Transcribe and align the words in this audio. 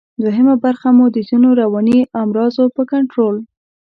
دوهمه 0.23 0.55
برخه 0.63 0.89
مو 0.97 1.05
د 1.15 1.17
ځینو 1.27 1.49
رواني 1.61 1.99
امراضو 2.21 2.65
په 2.75 2.81
کنټرول 2.91 3.35